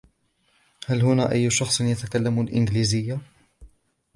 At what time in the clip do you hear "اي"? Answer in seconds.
1.31-1.49